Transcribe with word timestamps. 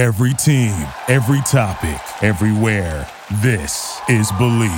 Every 0.00 0.32
team, 0.32 0.72
every 1.08 1.42
topic, 1.42 2.00
everywhere. 2.22 3.06
This 3.42 4.00
is 4.08 4.32
Believe. 4.38 4.72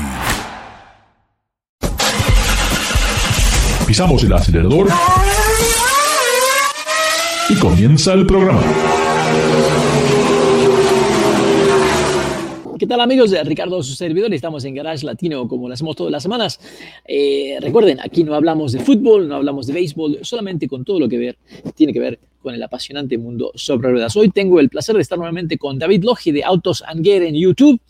Pisamos 3.86 4.24
el 4.24 4.32
acelerador 4.32 4.88
y 7.48 7.54
comienza 7.60 8.14
el 8.14 8.26
programa. 8.26 8.62
¿Qué 12.82 12.88
tal 12.88 13.00
amigos? 13.00 13.30
Ricardo, 13.44 13.80
su 13.80 13.94
servidor, 13.94 14.34
estamos 14.34 14.64
en 14.64 14.74
Garage 14.74 15.06
Latino 15.06 15.46
como 15.46 15.68
lo 15.68 15.74
hacemos 15.74 15.94
todas 15.94 16.10
las 16.10 16.20
semanas. 16.20 16.58
Eh, 17.06 17.56
recuerden, 17.60 18.00
aquí 18.00 18.24
no 18.24 18.34
hablamos 18.34 18.72
de 18.72 18.80
fútbol, 18.80 19.28
no 19.28 19.36
hablamos 19.36 19.68
de 19.68 19.72
béisbol, 19.72 20.18
solamente 20.22 20.66
con 20.66 20.84
todo 20.84 20.98
lo 20.98 21.08
que 21.08 21.16
ver, 21.16 21.38
tiene 21.76 21.92
que 21.92 22.00
ver 22.00 22.18
con 22.40 22.56
el 22.56 22.60
apasionante 22.60 23.16
mundo 23.18 23.52
sobre 23.54 23.92
ruedas. 23.92 24.16
Hoy 24.16 24.30
tengo 24.30 24.58
el 24.58 24.68
placer 24.68 24.96
de 24.96 25.02
estar 25.02 25.16
nuevamente 25.16 25.58
con 25.58 25.78
David 25.78 26.02
Logi 26.02 26.32
de 26.32 26.42
Autos 26.42 26.82
and 26.84 27.04
Gear 27.04 27.22
en 27.22 27.36
YouTube 27.36 27.80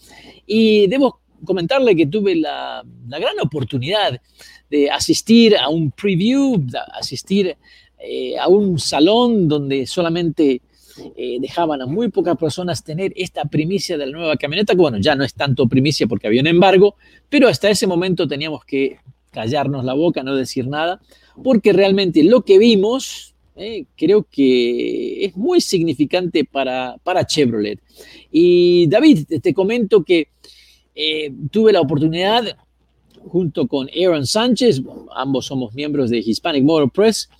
y 0.46 0.86
debo 0.88 1.20
comentarle 1.42 1.96
que 1.96 2.04
tuve 2.04 2.36
la, 2.36 2.84
la 3.08 3.18
gran 3.18 3.40
oportunidad 3.40 4.20
de 4.68 4.90
asistir 4.90 5.56
a 5.56 5.70
un 5.70 5.90
preview, 5.92 6.58
de 6.58 6.78
asistir 6.92 7.56
eh, 7.98 8.38
a 8.38 8.46
un 8.46 8.78
salón 8.78 9.48
donde 9.48 9.86
solamente 9.86 10.60
eh, 11.16 11.38
dejaban 11.40 11.82
a 11.82 11.86
muy 11.86 12.08
pocas 12.08 12.36
personas 12.36 12.84
tener 12.84 13.12
esta 13.16 13.44
primicia 13.44 13.96
de 13.96 14.06
la 14.06 14.12
nueva 14.12 14.36
camioneta, 14.36 14.74
que 14.74 14.80
bueno, 14.80 14.98
ya 14.98 15.14
no 15.14 15.24
es 15.24 15.34
tanto 15.34 15.66
primicia 15.68 16.06
porque 16.06 16.26
había 16.26 16.40
un 16.40 16.46
embargo, 16.46 16.96
pero 17.28 17.48
hasta 17.48 17.70
ese 17.70 17.86
momento 17.86 18.28
teníamos 18.28 18.64
que 18.64 18.98
callarnos 19.30 19.84
la 19.84 19.94
boca, 19.94 20.22
no 20.22 20.36
decir 20.36 20.66
nada, 20.66 21.00
porque 21.42 21.72
realmente 21.72 22.22
lo 22.22 22.42
que 22.42 22.58
vimos 22.58 23.34
eh, 23.56 23.84
creo 23.96 24.26
que 24.30 25.24
es 25.24 25.36
muy 25.36 25.60
significante 25.60 26.44
para, 26.44 26.96
para 27.02 27.26
Chevrolet. 27.26 27.78
Y 28.30 28.86
David, 28.86 29.26
te 29.42 29.52
comento 29.52 30.04
que 30.04 30.28
eh, 30.94 31.32
tuve 31.50 31.72
la 31.72 31.80
oportunidad 31.80 32.56
junto 33.28 33.68
con 33.68 33.88
Aaron 33.88 34.26
Sánchez, 34.26 34.82
ambos 35.14 35.46
somos 35.46 35.74
miembros 35.74 36.10
de 36.10 36.18
Hispanic 36.18 36.64
Motor 36.64 36.90
Press, 36.90 37.30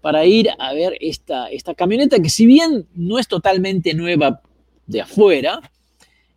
para 0.00 0.24
ir 0.24 0.48
a 0.58 0.72
ver 0.72 0.96
esta, 1.00 1.48
esta 1.48 1.74
camioneta 1.74 2.20
que 2.20 2.30
si 2.30 2.46
bien 2.46 2.86
no 2.94 3.18
es 3.18 3.28
totalmente 3.28 3.94
nueva 3.94 4.40
de 4.86 5.00
afuera, 5.00 5.60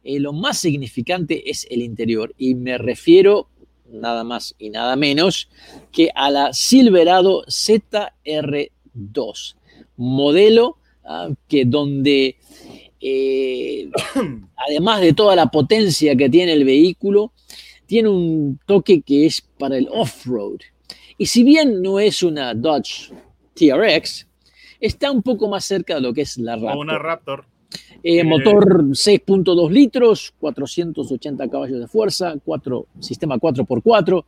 eh, 0.03 0.19
lo 0.19 0.33
más 0.33 0.57
significante 0.57 1.49
es 1.49 1.67
el 1.69 1.81
interior 1.81 2.33
y 2.37 2.55
me 2.55 2.77
refiero 2.77 3.49
nada 3.91 4.23
más 4.23 4.55
y 4.59 4.69
nada 4.69 4.95
menos 4.95 5.49
que 5.91 6.09
a 6.15 6.29
la 6.29 6.53
Silverado 6.53 7.43
ZR2, 7.45 9.55
modelo 9.97 10.77
ah, 11.03 11.29
que 11.47 11.65
donde 11.65 12.37
eh, 13.01 13.89
además 14.55 15.01
de 15.01 15.13
toda 15.13 15.35
la 15.35 15.47
potencia 15.47 16.15
que 16.15 16.29
tiene 16.29 16.53
el 16.53 16.65
vehículo, 16.65 17.33
tiene 17.85 18.09
un 18.09 18.59
toque 18.65 19.01
que 19.01 19.25
es 19.25 19.41
para 19.41 19.77
el 19.77 19.87
off-road. 19.91 20.59
Y 21.17 21.25
si 21.25 21.43
bien 21.43 21.81
no 21.81 21.99
es 21.99 22.23
una 22.23 22.53
Dodge 22.53 23.11
TRX, 23.59 24.27
está 24.79 25.11
un 25.11 25.21
poco 25.21 25.49
más 25.49 25.65
cerca 25.65 25.95
de 25.95 26.01
lo 26.01 26.13
que 26.13 26.21
es 26.21 26.37
la 26.37 26.55
Raptor. 26.55 26.75
O 26.75 26.79
una 26.79 26.97
Raptor. 26.97 27.45
Eh, 28.01 28.23
motor 28.23 28.83
6.2 28.85 29.69
litros, 29.69 30.33
480 30.39 31.49
caballos 31.49 31.79
de 31.81 31.87
fuerza, 31.87 32.33
4, 32.43 32.87
sistema 32.99 33.37
4x4. 33.37 34.23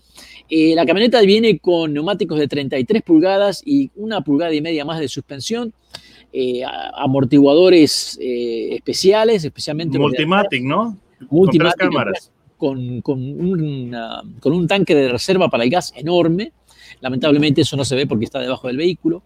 Eh, 0.50 0.76
la 0.76 0.86
camioneta 0.86 1.22
viene 1.22 1.58
con 1.58 1.94
neumáticos 1.94 2.38
de 2.38 2.48
33 2.48 3.02
pulgadas 3.02 3.64
y 3.66 3.90
una 3.96 4.22
pulgada 4.22 4.54
y 4.54 4.62
media 4.62 4.84
más 4.86 5.00
de 5.00 5.08
suspensión. 5.08 5.74
Eh, 6.34 6.62
amortiguadores 6.94 8.18
eh, 8.22 8.76
especiales, 8.76 9.44
especialmente... 9.44 9.98
Multimatic, 9.98 10.64
¿no? 10.64 10.98
Multimatic. 11.30 11.80
Con 11.80 11.90
tres 11.90 11.90
cámaras. 11.90 12.32
Con, 12.58 13.02
con, 13.02 13.20
una- 13.22 14.22
con 14.40 14.54
un 14.54 14.68
tanque 14.68 14.94
de 14.94 15.09
reserva 15.09 15.50
para 15.50 15.64
el 15.64 15.70
gas 15.70 15.94
enorme. 15.96 16.52
Lamentablemente 17.00 17.62
eso 17.62 17.78
no 17.78 17.85
se 17.85 17.96
ve 17.96 18.07
porque 18.07 18.25
está 18.25 18.40
debajo 18.40 18.68
del 18.68 18.78
vehículo. 18.78 19.24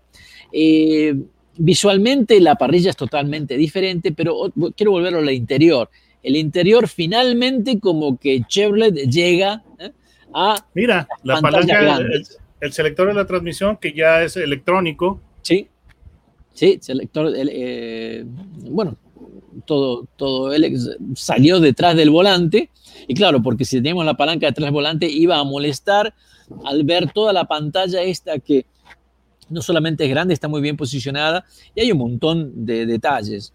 Eh, 0.51 1.15
visualmente 1.57 2.39
la 2.39 2.55
parrilla 2.55 2.89
es 2.89 2.95
totalmente 2.95 3.57
diferente, 3.57 4.11
pero 4.11 4.53
quiero 4.75 4.91
volverlo 4.91 5.19
al 5.19 5.31
interior. 5.31 5.89
El 6.21 6.35
interior 6.35 6.87
finalmente 6.87 7.79
como 7.79 8.17
que 8.17 8.43
Chevrolet 8.47 8.93
llega 9.09 9.63
¿eh? 9.79 9.91
a... 10.33 10.65
Mira, 10.73 11.07
la 11.23 11.39
palanca, 11.41 11.97
el, 11.97 12.25
el 12.61 12.73
selector 12.73 13.07
de 13.07 13.13
la 13.13 13.25
transmisión 13.25 13.77
que 13.77 13.93
ya 13.93 14.23
es 14.23 14.35
electrónico. 14.37 15.21
Sí, 15.41 15.67
sí, 16.53 16.79
selector, 16.81 17.27
el, 17.27 17.49
eh, 17.51 18.25
bueno, 18.25 18.97
todo, 19.65 20.07
todo 20.15 20.53
él 20.53 20.77
salió 21.15 21.59
detrás 21.59 21.95
del 21.95 22.09
volante. 22.09 22.69
Y 23.07 23.13
claro, 23.13 23.41
porque 23.41 23.65
si 23.65 23.77
teníamos 23.77 24.05
la 24.05 24.17
palanca 24.17 24.47
detrás 24.47 24.65
del 24.65 24.73
volante 24.73 25.07
iba 25.07 25.37
a 25.37 25.43
molestar 25.43 26.13
al 26.65 26.83
ver 26.83 27.11
toda 27.11 27.33
la 27.33 27.45
pantalla 27.45 28.01
esta 28.01 28.39
que 28.39 28.65
no 29.49 29.61
solamente 29.61 30.03
es 30.05 30.09
grande, 30.09 30.33
está 30.33 30.47
muy 30.47 30.61
bien 30.61 30.75
posicionada 30.75 31.45
y 31.75 31.81
hay 31.81 31.91
un 31.91 31.99
montón 31.99 32.65
de 32.65 32.85
detalles. 32.85 33.53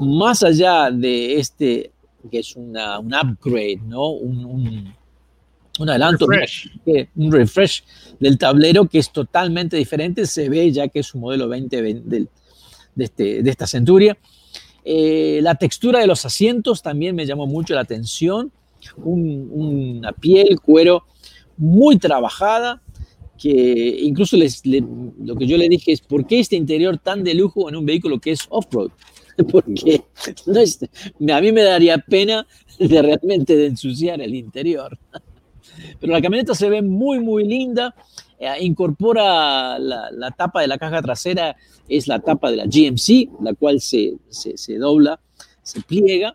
Más 0.00 0.42
allá 0.42 0.90
de 0.90 1.38
este, 1.38 1.90
que 2.30 2.38
es 2.38 2.56
una, 2.56 2.98
un 2.98 3.12
upgrade, 3.14 3.80
¿no? 3.86 4.08
Un, 4.10 4.44
un- 4.44 4.94
un 5.78 5.90
adelanto, 5.90 6.26
Refresh. 6.26 6.70
un 7.16 7.30
refresh 7.30 7.84
del 8.18 8.38
tablero 8.38 8.86
que 8.88 8.98
es 8.98 9.10
totalmente 9.12 9.76
diferente, 9.76 10.24
se 10.24 10.48
ve 10.48 10.72
ya 10.72 10.88
que 10.88 11.00
es 11.00 11.14
un 11.14 11.20
modelo 11.20 11.46
2020 11.48 12.08
del- 12.08 12.28
de, 12.94 13.04
este- 13.04 13.42
de 13.42 13.50
esta 13.50 13.66
centuria. 13.66 14.16
Eh, 14.86 15.40
la 15.42 15.54
textura 15.56 16.00
de 16.00 16.06
los 16.06 16.24
asientos 16.24 16.80
también 16.80 17.14
me 17.14 17.26
llamó 17.26 17.46
mucho 17.46 17.74
la 17.74 17.82
atención, 17.82 18.50
Un- 19.04 19.48
una 19.52 20.12
piel, 20.12 20.60
cuero 20.60 21.04
muy 21.56 21.98
trabajada, 21.98 22.82
que 23.38 23.98
incluso 24.02 24.36
les- 24.36 24.64
le- 24.64 24.84
lo 25.22 25.36
que 25.36 25.46
yo 25.46 25.56
le 25.56 25.68
dije 25.68 25.92
es, 25.92 26.00
¿por 26.00 26.26
qué 26.26 26.40
este 26.40 26.56
interior 26.56 26.98
tan 26.98 27.22
de 27.22 27.34
lujo 27.34 27.68
en 27.68 27.76
un 27.76 27.84
vehículo 27.86 28.18
que 28.18 28.32
es 28.32 28.46
off-road? 28.48 28.90
Porque 29.52 30.02
no 30.46 30.60
es- 30.60 30.78
a 30.82 31.40
mí 31.40 31.52
me 31.52 31.62
daría 31.62 31.98
pena 31.98 32.46
de 32.78 33.02
realmente 33.02 33.54
de 33.56 33.66
ensuciar 33.66 34.20
el 34.22 34.34
interior. 34.34 34.98
Pero 36.00 36.12
la 36.12 36.22
camioneta 36.22 36.54
se 36.54 36.70
ve 36.70 36.80
muy, 36.80 37.20
muy 37.20 37.44
linda. 37.44 37.94
Eh, 38.38 38.48
incorpora 38.62 39.78
la, 39.78 40.10
la 40.10 40.30
tapa 40.30 40.62
de 40.62 40.66
la 40.68 40.78
caja 40.78 41.02
trasera, 41.02 41.54
es 41.88 42.06
la 42.08 42.18
tapa 42.20 42.50
de 42.50 42.56
la 42.56 42.64
GMC, 42.64 43.28
la 43.42 43.52
cual 43.54 43.80
se, 43.80 44.14
se- 44.30 44.56
se 44.56 44.78
dobla, 44.78 45.20
se 45.62 45.82
pliega. 45.82 46.34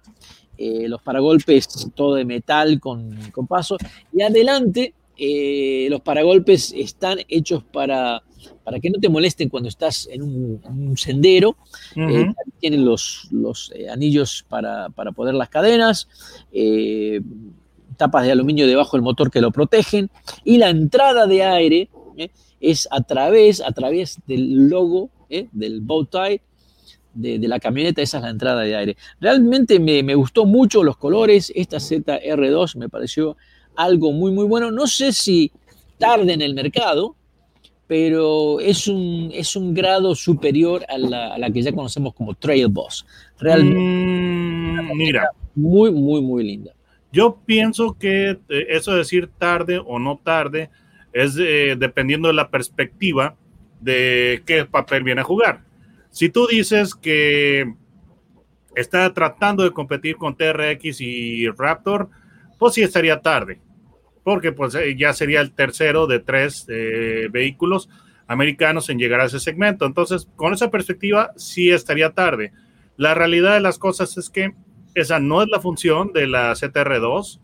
Eh, 0.58 0.88
los 0.88 1.02
paragolpes 1.02 1.68
todo 1.96 2.14
de 2.16 2.26
metal 2.26 2.80
con, 2.80 3.18
con 3.32 3.48
paso. 3.48 3.78
Y 4.14 4.22
adelante, 4.22 4.94
eh, 5.18 5.88
los 5.90 6.02
paragolpes 6.02 6.74
están 6.76 7.20
hechos 7.28 7.64
para, 7.64 8.24
para 8.64 8.80
que 8.80 8.90
no 8.90 9.00
te 9.00 9.10
molesten 9.10 9.50
cuando 9.50 9.70
estás 9.70 10.08
en 10.12 10.22
un, 10.22 10.62
en 10.64 10.88
un 10.90 10.98
sendero. 10.98 11.58
Eh, 11.96 12.34
tienen 12.60 12.86
los, 12.86 13.28
los 13.32 13.72
eh, 13.76 13.90
anillos 13.90 14.46
para, 14.48 14.90
para 14.90 15.12
poner 15.12 15.34
las 15.34 15.50
cadenas, 15.50 16.08
tapas 17.98 18.26
de 18.26 18.32
aluminio 18.32 18.68
debajo 18.68 18.98
del 18.98 19.04
motor 19.04 19.30
que 19.30 19.42
lo 19.42 19.52
protegen 19.52 20.10
y 20.44 20.58
la 20.58 20.70
entrada 20.70 21.28
de 21.28 21.44
aire 21.44 21.90
es 22.60 22.88
a 22.92 23.02
través, 23.02 23.62
a 23.62 23.72
través 23.72 24.20
del 24.28 24.70
logo, 24.70 25.10
del 25.30 25.82
bow 25.82 26.06
tie 26.06 26.42
de, 27.14 27.40
de 27.40 27.48
la 27.48 27.60
camioneta, 27.60 28.02
esa 28.02 28.18
es 28.18 28.24
la 28.24 28.30
entrada 28.30 28.62
de 28.62 28.76
aire. 28.76 28.98
Realmente 29.20 29.80
me, 29.80 30.04
me 30.04 30.16
gustó 30.16 30.46
mucho 30.46 30.84
los 30.84 30.98
colores, 30.98 31.52
esta 31.56 31.78
ZR2 31.78 32.76
me 32.78 32.90
pareció 32.90 33.38
algo 33.76 34.12
muy, 34.12 34.32
muy 34.32 34.46
bueno. 34.46 34.72
No 34.72 34.88
sé 34.88 35.12
si 35.12 35.52
tarde 35.98 36.34
en 36.34 36.42
el 36.42 36.54
mercado, 36.54 37.16
pero 37.88 38.59
es 38.59 38.88
un, 38.88 39.32
es 39.34 39.56
un 39.56 39.74
grado 39.74 40.16
superior 40.16 40.84
a 40.88 40.98
la, 40.98 41.34
a 41.36 41.38
la 41.38 41.52
que 41.52 41.62
ya 41.62 41.74
conocemos 41.74 42.14
como 42.14 42.34
Trail 42.34 42.68
Boss. 42.68 43.06
Realmente 43.40 43.80
Mm, 43.80 44.96
mira, 44.97 45.29
muy, 45.56 45.91
muy, 45.91 46.22
muy 46.22 46.44
linda. 46.44 46.72
yo 47.12 47.38
pienso 47.46 47.97
que 48.00 48.32
eh, 48.50 48.66
eso 48.70 48.91
de 48.91 49.00
decir 49.00 49.29
tarde 49.38 49.82
o 49.85 50.00
no 50.00 50.20
tarde 50.23 50.70
es 51.14 51.35
eh, 51.38 51.76
dependiendo 51.78 52.29
de 52.29 52.34
la 52.34 52.50
perspectiva 52.50 53.35
de 53.82 54.41
qué 54.46 54.64
papel 54.66 55.03
viene 55.03 55.22
a 55.22 55.26
jugar. 55.26 55.62
Si 56.09 56.29
tú 56.29 56.47
dices 56.47 56.96
que 56.96 57.73
está 58.76 59.14
tratando 59.14 59.64
de 59.64 59.72
competir 59.72 60.16
con 60.16 60.35
TRX 60.38 61.02
y 61.02 61.50
Raptor, 61.50 62.09
pues 62.61 62.75
sí 62.75 62.84
estaría 62.84 63.22
tarde, 63.22 63.59
porque 64.23 64.52
pues 64.52 64.75
eh, 64.75 64.96
ya 64.96 65.13
sería 65.13 65.41
el 65.41 65.52
tercero 65.52 66.05
de 66.05 66.19
tres 66.19 66.67
eh, 66.69 67.28
vehículos 67.31 67.90
americanos 68.28 68.87
en 68.91 68.99
llegar 68.99 69.19
a 69.19 69.25
ese 69.25 69.40
segmento. 69.40 69.84
Entonces, 69.87 70.28
con 70.35 70.53
esa 70.53 70.69
perspectiva, 70.69 71.31
sí 71.37 71.72
estaría 71.72 72.11
tarde. 72.11 72.53
La 72.97 73.16
realidad 73.16 73.55
de 73.55 73.61
las 73.61 73.79
cosas 73.79 74.16
es 74.16 74.29
que 74.29 74.53
esa 74.93 75.19
no 75.19 75.41
es 75.41 75.49
la 75.49 75.59
función 75.59 76.13
de 76.13 76.28
la 76.28 76.52
ZR2. 76.52 77.40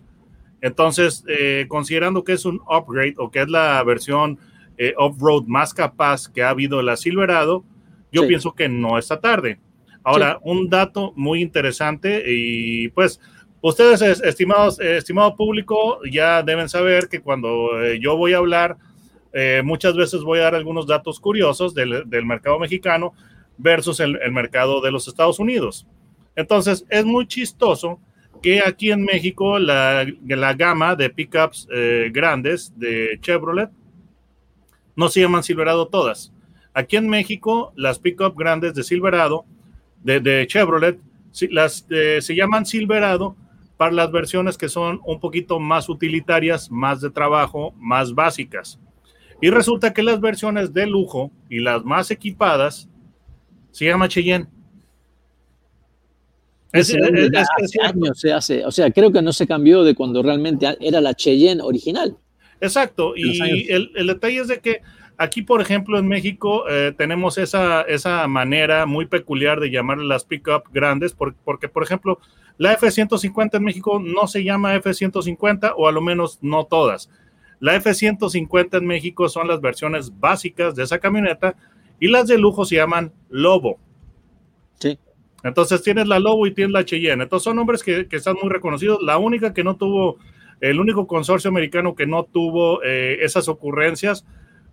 Entonces, 0.62 1.24
eh, 1.28 1.66
considerando 1.68 2.24
que 2.24 2.34
es 2.34 2.46
un 2.46 2.62
upgrade 2.70 3.16
o 3.18 3.32
que 3.32 3.42
es 3.42 3.50
la 3.50 3.84
versión 3.84 4.38
eh, 4.78 4.94
off-road 4.98 5.46
más 5.48 5.74
capaz 5.74 6.32
que 6.32 6.44
ha 6.44 6.50
habido 6.50 6.84
la 6.84 6.96
Silverado, 6.96 7.64
yo 8.12 8.22
Sí. 8.22 8.28
pienso 8.28 8.54
que 8.54 8.70
no 8.70 9.00
está 9.00 9.20
tarde. 9.20 9.60
Ahora, 10.04 10.38
un 10.44 10.70
dato 10.70 11.12
muy 11.16 11.42
interesante 11.42 12.24
y 12.28 12.90
pues 12.90 13.20
ustedes, 13.62 14.02
estimados, 14.22 14.80
estimado 14.80 15.36
público, 15.36 16.00
ya 16.10 16.44
deben 16.44 16.70
saber 16.70 17.08
que 17.10 17.22
cuando 17.22 17.82
eh, 17.82 18.00
yo 18.00 18.18
voy 18.18 18.34
a 18.34 18.38
hablar, 18.38 18.78
eh, 19.34 19.62
muchas 19.64 19.96
veces 19.96 20.22
voy 20.22 20.40
a 20.40 20.44
dar 20.44 20.56
algunos 20.56 20.88
datos 20.88 21.20
curiosos 21.20 21.74
del, 21.74 22.06
mercado 22.26 22.60
mexicano 22.60 23.14
versus 23.58 24.00
el, 24.00 24.20
mercado 24.32 24.82
de 24.82 24.92
los 24.92 25.08
Estados 25.08 25.40
Unidos. 25.40 25.86
Entonces, 26.36 26.86
es 26.90 27.06
muy 27.06 27.28
chistoso 27.28 28.00
que 28.42 28.62
aquí 28.62 28.92
en 28.92 29.04
México 29.04 29.58
la, 29.58 30.06
la 30.28 30.54
gama 30.54 30.96
de 30.96 31.10
pickups 31.10 31.68
eh, 31.72 32.10
grandes 32.12 32.72
de 32.78 33.18
Chevrolet 33.22 33.70
no 34.96 35.10
se 35.10 35.22
llaman 35.22 35.44
Silverado 35.44 35.88
todas. 35.88 36.34
Aquí 36.74 36.96
en 36.96 37.10
México, 37.10 37.74
las 37.76 37.98
pickups 38.00 38.38
grandes 38.38 38.74
de 38.76 38.84
Silverado, 38.84 39.46
de, 40.04 40.46
Chevrolet, 40.48 41.00
las, 41.50 41.86
eh, 41.90 42.20
se 42.22 42.36
llaman 42.36 42.66
Silverado 42.66 43.36
para 43.78 43.92
las 43.92 44.12
versiones 44.12 44.58
que 44.58 44.70
son 44.70 45.00
un 45.06 45.20
poquito 45.20 45.60
más 45.60 45.88
utilitarias, 45.88 46.70
más 46.72 47.00
de 47.00 47.12
trabajo, 47.12 47.74
más 47.78 48.14
básicas. 48.14 48.80
Y 49.42 49.50
resulta 49.50 49.94
que 49.94 50.04
las 50.04 50.20
versiones 50.20 50.74
de 50.74 50.88
lujo 50.88 51.32
y 51.50 51.60
las 51.60 51.86
más 51.86 52.10
equipadas 52.10 52.90
se 53.72 53.86
llama 53.86 54.08
Cheyenne. 54.08 54.48
Es, 56.74 56.88
se 58.14 58.34
hace, 58.34 58.66
o 58.66 58.72
sea, 58.72 58.92
creo 58.92 59.12
que 59.12 59.22
no 59.22 59.32
se 59.32 59.48
cambió 59.48 59.84
de 59.84 59.96
cuando 59.96 60.22
realmente 60.22 60.68
era 60.82 61.00
la 61.00 61.14
Cheyenne 61.14 61.62
original. 61.62 62.18
Exacto, 62.60 63.14
y 63.16 63.72
el, 63.72 64.08
detalle 64.08 64.40
es 64.40 64.48
de 64.48 64.60
que 64.60 64.82
aquí, 65.18 65.42
por 65.42 65.62
ejemplo, 65.62 65.98
en 65.98 66.08
México 66.08 66.70
eh, 66.70 66.94
tenemos 66.96 67.38
esa, 67.38 67.82
esa 67.82 68.28
manera 68.28 68.86
muy 68.86 69.08
peculiar 69.08 69.60
de 69.60 69.72
llamar 69.72 69.98
las 69.98 70.24
pickup 70.24 70.64
grandes, 70.72 71.14
porque, 71.14 71.68
por 71.68 71.84
ejemplo, 71.84 72.20
la 72.58 72.74
F-150 72.74 73.56
en 73.56 73.64
México 73.64 74.00
no 74.00 74.28
se 74.28 74.44
llama 74.44 74.76
F-150, 74.76 75.74
o 75.76 75.88
a 75.88 75.92
lo 75.92 76.02
menos 76.02 76.40
no 76.42 76.66
todas. 76.66 77.10
La 77.60 77.76
F-150 77.76 78.78
en 78.78 78.86
México 78.86 79.28
son 79.30 79.48
las 79.48 79.62
versiones 79.62 80.20
básicas 80.20 80.76
de 80.76 80.84
esa 80.84 81.00
camioneta 81.00 81.56
y 82.00 82.08
las 82.08 82.28
de 82.28 82.38
lujo 82.38 82.66
se 82.66 82.76
llaman 82.76 83.12
Lobo. 83.30 83.80
Sí. 84.80 85.00
Entonces 85.44 85.82
tienes 85.82 86.08
la 86.08 86.20
Lobo 86.20 86.46
y 86.46 86.54
tienes 86.54 86.72
la 86.72 86.86
Cheyenne. 86.86 87.24
Entonces 87.24 87.44
son 87.46 87.56
nombres 87.56 87.82
que, 87.82 88.08
están 88.12 88.36
muy 88.42 88.52
reconocidos. 88.52 89.02
La 89.02 89.18
única 89.18 89.54
que 89.54 89.64
no 89.64 89.76
tuvo, 89.76 90.18
el 90.62 90.80
único 90.80 91.08
consorcio 91.08 91.50
americano 91.50 91.96
que 91.96 92.06
no 92.06 92.26
tuvo 92.26 92.84
eh, 92.84 93.18
esas 93.22 93.48
ocurrencias 93.48 94.24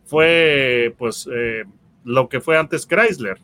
fue 0.04 0.94
pues 0.98 1.28
eh, 1.32 1.64
lo 2.04 2.28
que 2.28 2.40
fue 2.40 2.58
antes 2.58 2.86
Chrysler, 2.86 3.38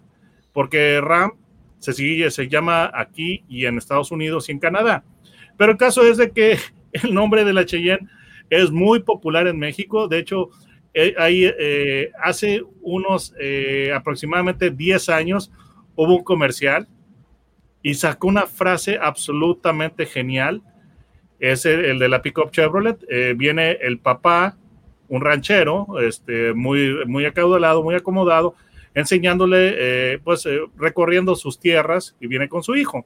porque 0.53 1.01
Ram 1.01 1.33
se 1.79 1.93
sigue, 1.93 2.31
se 2.31 2.49
llama 2.49 2.91
aquí 2.95 3.45
y 3.49 3.67
en 3.67 3.79
Estados 3.79 4.11
Unidos 4.11 4.49
y 4.49 4.53
en 4.53 4.59
Canadá. 4.59 5.05
Pero 5.57 5.73
el 5.73 5.79
caso 5.79 6.03
es 6.03 6.17
de 6.17 6.31
que 6.31 6.59
el 6.93 7.15
nombre 7.15 7.45
de 7.45 7.53
la 7.53 7.65
Cheyenne 7.65 8.09
es 8.51 8.71
muy 8.71 9.01
popular 9.01 9.47
en 9.47 9.59
México. 9.59 10.09
De 10.09 10.19
hecho, 10.19 10.51
eh, 10.93 11.15
ahí, 11.19 11.49
hace 12.23 12.63
unos 12.83 13.33
aproximadamente 13.95 14.71
10 14.71 15.09
años 15.09 15.53
hubo 15.95 16.17
un 16.17 16.25
comercial 16.25 16.89
y 17.83 17.95
sacó 17.95 18.29
una 18.29 18.47
frase 18.47 18.99
absolutamente 19.01 20.07
genial. 20.07 20.63
Es 21.39 21.65
el, 21.65 21.99
de 21.99 22.09
la 22.09 22.23
pickup 22.23 22.51
Chevrolet. 22.51 22.99
Eh, 23.09 23.35
viene 23.37 23.73
el 23.81 23.99
papá, 23.99 24.59
un 25.11 25.21
ranchero, 25.21 25.87
este, 26.01 26.55
muy, 26.55 27.05
muy 27.05 27.27
acaudalado, 27.27 27.83
muy 27.83 27.95
acomodado, 27.95 28.55
enseñándole, 28.95 29.75
eh, 29.77 30.19
pues, 30.25 30.47
eh, 30.47 30.61
recorriendo 30.79 31.35
sus 31.35 31.61
tierras 31.61 32.17
y 32.19 32.27
viene 32.27 32.49
con 32.49 32.63
su 32.63 32.75
hijo. 32.75 33.05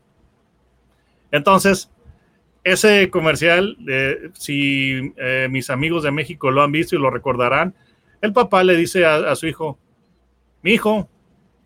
Entonces, 1.33 1.91
ese 2.62 3.11
comercial, 3.11 3.77
si 4.35 5.12
mis 5.51 5.69
amigos 5.69 6.05
de 6.05 6.12
México 6.12 6.51
lo 6.51 6.62
han 6.62 6.71
visto 6.71 6.95
y 6.95 6.99
lo 6.99 7.11
recordarán, 7.11 7.75
el 8.23 8.33
papá 8.33 8.62
le 8.62 8.77
dice 8.77 9.05
a, 9.05 9.17
a 9.17 9.37
su 9.37 9.47
hijo, 9.47 9.79
mi 10.62 10.73
hijo, 10.73 11.09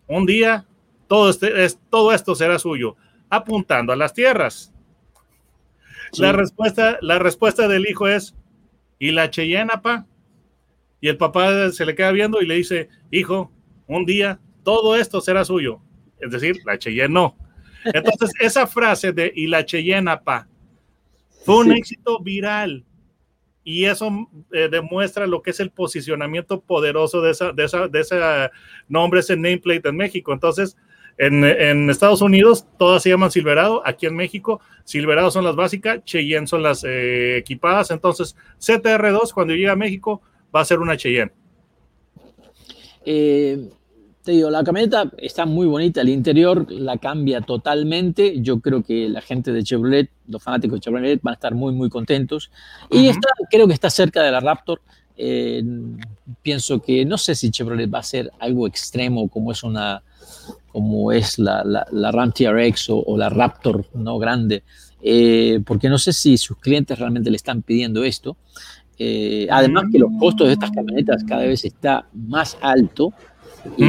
un 0.07 0.25
día 0.25 0.65
todo, 1.09 1.29
este, 1.31 1.65
es, 1.65 1.79
todo 1.89 2.13
esto 2.13 2.35
será 2.35 2.59
suyo, 2.59 2.95
apuntando 3.29 3.91
a 3.91 3.95
las 3.97 4.13
tierras. 4.13 4.71
La, 6.17 6.31
respuesta, 6.31 6.97
la 7.01 7.19
respuesta 7.19 7.67
del 7.67 7.87
hijo 7.87 8.07
es, 8.07 8.35
¿y 8.99 9.11
la 9.11 9.29
Cheyenne, 9.29 9.73
pa? 9.81 10.05
Y 11.01 11.07
el 11.07 11.17
papá 11.17 11.71
se 11.71 11.85
le 11.85 11.95
queda 11.95 12.11
viendo 12.11 12.41
y 12.41 12.45
le 12.45 12.55
dice, 12.55 12.89
hijo, 13.11 13.51
un 13.87 14.05
día 14.05 14.39
todo 14.63 14.95
esto 14.95 15.21
será 15.21 15.45
suyo. 15.45 15.81
Es 16.19 16.31
decir, 16.31 16.57
la 16.65 16.77
Cheyenne 16.77 17.13
no. 17.13 17.37
Entonces, 17.85 18.31
esa 18.39 18.67
frase 18.67 19.11
de 19.13 19.31
y 19.35 19.47
la 19.47 19.65
Cheyenne, 19.65 20.17
pa, 20.23 20.47
fue 21.45 21.57
un 21.57 21.71
éxito 21.71 22.19
viral. 22.19 22.85
Y 23.63 23.85
eso 23.85 24.29
eh, 24.51 24.67
demuestra 24.69 25.27
lo 25.27 25.41
que 25.41 25.51
es 25.51 25.59
el 25.59 25.69
posicionamiento 25.69 26.61
poderoso 26.61 27.21
de, 27.21 27.31
esa, 27.31 27.51
de, 27.51 27.65
esa, 27.65 27.87
de 27.87 27.99
ese 27.99 28.19
nombre, 28.87 29.19
ese 29.19 29.35
nameplate 29.35 29.89
en 29.89 29.97
México. 29.97 30.33
Entonces, 30.33 30.75
en, 31.19 31.89
Estados 31.89 32.21
Unidos 32.21 32.65
todas 32.77 33.03
se 33.03 33.09
llaman 33.09 33.29
Silverado, 33.29 33.85
aquí 33.85 34.05
en 34.05 34.15
México 34.15 34.61
Silverado 34.85 35.29
son 35.31 35.43
las 35.43 35.55
básicas, 35.55 36.03
Cheyenne 36.05 36.47
son 36.47 36.63
las 36.63 36.85
eh, 36.85 37.35
equipadas, 37.35 37.91
entonces 37.91 38.37
CTR2 38.57 39.33
cuando 39.33 39.53
llega 39.53 39.73
a 39.73 39.75
México 39.75 40.21
va 40.55 40.61
a 40.61 40.65
ser 40.65 40.79
una 40.79 40.97
Cheyenne. 40.97 41.31
Eh, 43.05 43.69
te 44.23 44.33
digo, 44.33 44.49
la 44.49 44.63
camioneta 44.63 45.09
está 45.17 45.45
muy 45.45 45.65
bonita, 45.65 46.01
el 46.01 46.09
interior 46.09 46.69
la 46.71 46.97
cambia 46.97 47.41
totalmente, 47.41 48.41
yo 48.41 48.59
creo 48.59 48.83
que 48.83 49.09
la 49.09 49.21
gente 49.21 49.51
de 49.53 49.63
Chevrolet, 49.63 50.09
los 50.27 50.43
fanáticos 50.43 50.77
de 50.77 50.81
Chevrolet 50.81 51.21
van 51.21 51.31
a 51.31 51.35
estar 51.35 51.55
muy 51.55 51.73
muy 51.73 51.89
contentos 51.89 52.51
y 52.91 53.07
está, 53.07 53.29
creo 53.49 53.67
que 53.67 53.73
está 53.73 53.89
cerca 53.89 54.21
de 54.21 54.31
la 54.31 54.39
Raptor. 54.39 54.81
Eh, 55.21 55.63
pienso 56.41 56.81
que 56.81 57.03
no 57.03 57.17
sé 57.17 57.35
si 57.35 57.51
Chevrolet 57.51 57.93
va 57.93 57.99
a 57.99 58.03
ser 58.03 58.31
algo 58.39 58.67
extremo 58.67 59.27
como 59.27 59.51
es 59.51 59.63
una 59.63 60.01
como 60.71 61.11
es 61.11 61.39
la, 61.39 61.63
la, 61.63 62.11
RAM 62.11 62.31
TRX 62.31 62.89
o, 62.89 63.17
la 63.17 63.29
Raptor 63.29 63.85
no 63.95 64.19
grande, 64.19 64.63
eh, 65.01 65.61
porque 65.65 65.89
no 65.89 65.97
sé 65.97 66.13
si 66.13 66.37
sus 66.37 66.57
clientes 66.57 66.97
realmente 66.99 67.29
le 67.29 67.37
están 67.37 67.63
pidiendo 67.63 68.03
esto. 68.03 68.37
Eh, 68.99 69.47
además 69.49 69.85
que 69.91 69.97
los 69.97 70.11
costos 70.19 70.47
de 70.47 70.53
estas 70.53 70.71
camionetas 70.71 71.23
cada 71.23 71.43
vez 71.43 71.63
está 71.63 72.05
más 72.13 72.57
alto 72.61 73.13
y 73.77 73.87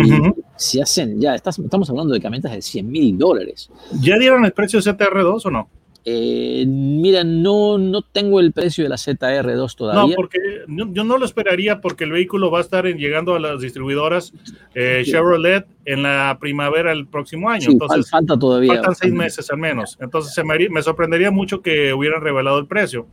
se 0.57 0.81
hacen 0.81 1.21
ya, 1.21 1.35
estamos 1.35 1.91
hablando 1.91 2.15
de 2.15 2.21
camionetas 2.21 2.53
de 2.53 2.63
100 2.63 2.91
mil 2.91 3.19
dólares. 3.19 3.71
¿Ya 4.01 4.19
dieron 4.19 4.45
el 4.45 4.53
precio 4.53 4.81
de 4.81 4.93
CTR2 4.93 5.47
o 5.47 5.51
no? 5.51 5.69
Eh, 6.05 6.65
mira, 6.67 7.25
no, 7.25 7.77
no 7.77 8.01
tengo 8.01 8.41
el 8.41 8.53
precio 8.53 8.85
de 8.85 8.89
la 8.89 8.97
ZR2 8.97 9.77
todavía. 9.77 10.03
No, 10.03 10.15
porque 10.17 10.39
yo 10.67 11.05
no 11.05 11.19
lo 11.19 11.27
esperaría 11.27 11.81
porque 11.83 12.05
el 12.05 12.13
vehículo 12.13 12.51
va 12.51 12.59
a 12.59 12.63
estar 12.63 12.87
llegando 12.87 13.35
a 13.35 13.41
las 13.41 13.61
distribuidoras 13.61 14.33
eh, 14.75 15.03
Chevrolet 15.05 15.67
en 15.85 16.03
la 16.03 16.39
primavera 16.41 16.91
del 16.91 17.07
próximo 17.07 17.51
año. 17.51 17.71
Entonces, 17.71 18.11
falta 18.11 18.39
todavía. 18.39 18.77
Faltan 18.77 18.95
seis 18.95 19.13
meses 19.13 19.51
al 19.51 19.59
menos. 19.59 19.99
Entonces 20.01 20.33
se 20.33 20.43
me, 20.43 20.83
sorprendería 20.83 21.31
mucho 21.31 21.61
que 21.61 21.93
hubieran 21.93 22.23
revelado 22.23 22.59
el 22.59 22.67
precio. 22.67 23.07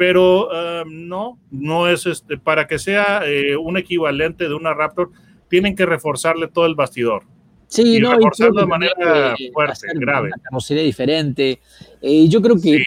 Pero 0.00 0.46
uh, 0.46 0.88
no, 0.88 1.38
no 1.50 1.86
es 1.86 2.06
este, 2.06 2.38
para 2.38 2.66
que 2.66 2.78
sea 2.78 3.20
eh, 3.26 3.54
un 3.54 3.76
equivalente 3.76 4.48
de 4.48 4.54
una 4.54 4.72
Raptor, 4.72 5.10
tienen 5.50 5.76
que 5.76 5.84
reforzarle 5.84 6.48
todo 6.48 6.64
el 6.64 6.74
bastidor. 6.74 7.24
Sí, 7.66 8.00
no, 8.00 8.14
reforzarlo 8.14 8.62
de 8.62 8.66
manera 8.66 9.34
fuerte, 9.52 9.88
grave. 9.96 10.28
Una 10.28 10.42
carrocería 10.42 10.84
diferente. 10.84 11.60
Eh, 12.00 12.26
yo 12.30 12.40
creo 12.40 12.56
que 12.58 12.82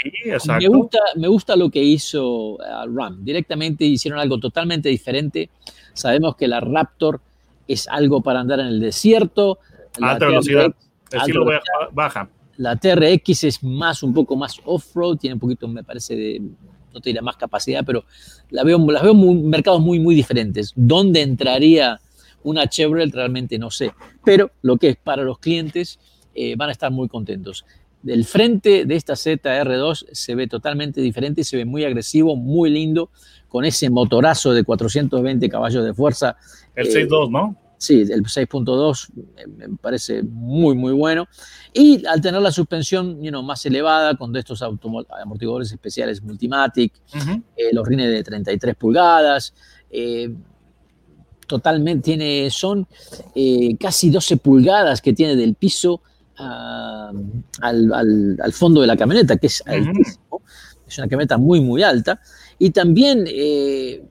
me, 0.57 0.67
gusta, 0.67 0.97
me 1.15 1.27
gusta 1.27 1.55
lo 1.55 1.69
que 1.69 1.83
hizo 1.83 2.55
uh, 2.55 2.59
Ram. 2.91 3.23
Directamente 3.23 3.85
hicieron 3.85 4.19
algo 4.19 4.39
totalmente 4.39 4.89
diferente. 4.89 5.51
Sabemos 5.93 6.35
que 6.35 6.47
la 6.47 6.61
Raptor 6.61 7.21
es 7.67 7.87
algo 7.89 8.23
para 8.23 8.39
andar 8.39 8.59
en 8.59 8.65
el 8.65 8.79
desierto. 8.79 9.59
Alta 10.01 10.25
velocidad, 10.25 10.73
estilo 11.11 11.45
baja. 11.91 12.27
La 12.57 12.75
TRX 12.75 13.43
es 13.43 13.63
más, 13.63 14.01
un 14.01 14.15
poco 14.15 14.35
más 14.35 14.59
off-road, 14.65 15.17
tiene 15.17 15.35
un 15.35 15.39
poquito, 15.39 15.67
me 15.67 15.83
parece, 15.83 16.15
de, 16.15 16.41
no 16.93 17.01
te 17.01 17.09
diré 17.09 17.21
más 17.21 17.37
capacidad, 17.37 17.83
pero 17.85 18.05
la 18.49 18.63
veo, 18.63 18.79
las 18.91 19.03
veo 19.03 19.13
muy, 19.13 19.35
mercados 19.35 19.81
muy, 19.81 19.99
muy 19.99 20.15
diferentes. 20.15 20.73
¿Dónde 20.75 21.21
entraría 21.21 21.99
una 22.43 22.67
Chevrolet 22.67 23.13
realmente 23.13 23.57
no 23.57 23.71
sé, 23.71 23.91
pero 24.23 24.51
lo 24.61 24.77
que 24.77 24.89
es 24.89 24.97
para 24.97 25.23
los 25.23 25.39
clientes 25.39 25.99
eh, 26.35 26.55
van 26.55 26.69
a 26.69 26.71
estar 26.71 26.91
muy 26.91 27.07
contentos. 27.07 27.65
Del 28.01 28.25
frente 28.25 28.85
de 28.85 28.95
esta 28.95 29.13
ZR2 29.13 30.07
se 30.11 30.35
ve 30.35 30.47
totalmente 30.47 30.99
diferente, 30.99 31.43
se 31.43 31.57
ve 31.57 31.65
muy 31.65 31.85
agresivo, 31.85 32.35
muy 32.35 32.69
lindo, 32.69 33.09
con 33.47 33.65
ese 33.65 33.89
motorazo 33.89 34.51
de 34.51 34.63
420 34.63 35.47
caballos 35.47 35.85
de 35.85 35.93
fuerza. 35.93 36.35
El 36.75 36.87
6.2, 36.87 37.31
¿no? 37.31 37.55
Sí, 37.83 37.99
el 37.99 38.23
6.2 38.23 39.09
me 39.57 39.75
parece 39.75 40.23
muy, 40.23 40.73
muy 40.73 40.93
bueno. 40.93 41.27
Y 41.73 42.05
al 42.05 42.21
tener 42.21 42.41
la 42.41 42.49
suspensión 42.49 43.19
más 43.43 43.65
elevada, 43.65 44.15
con 44.15 44.33
estos 44.37 44.61
amortiguadores 44.61 45.69
especiales 45.69 46.23
Multimatic, 46.23 46.93
eh, 47.57 47.73
los 47.73 47.85
rines 47.85 48.09
de 48.09 48.23
33 48.23 48.77
pulgadas, 48.77 49.53
eh, 49.91 50.33
totalmente, 51.45 52.05
tiene, 52.05 52.49
son 52.49 52.87
eh, 53.35 53.75
casi 53.77 54.09
12 54.09 54.37
pulgadas 54.37 55.01
que 55.01 55.11
tiene 55.11 55.35
del 55.35 55.55
piso 55.55 56.01
al, 56.37 57.11
fondo 58.53 58.79
de 58.79 58.87
la 58.87 58.95
camioneta, 58.95 59.35
que 59.35 59.47
es 59.47 59.61
altísimo. 59.65 60.41
Es 60.87 60.97
una 60.99 61.09
camioneta 61.09 61.37
muy, 61.37 61.59
muy 61.59 61.83
alta. 61.83 62.21
Y 62.59 62.69
también 62.69 63.25
eh, 63.27 64.05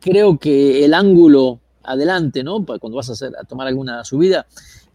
creo 0.00 0.38
que 0.38 0.82
el 0.86 0.94
ángulo 0.94 1.60
adelante, 1.92 2.42
¿no? 2.42 2.64
Cuando 2.64 2.96
vas 2.96 3.10
a, 3.10 3.12
hacer, 3.12 3.32
a 3.40 3.44
tomar 3.44 3.66
alguna 3.66 4.04
subida, 4.04 4.46